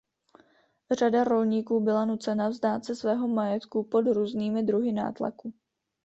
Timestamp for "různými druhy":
4.01-4.91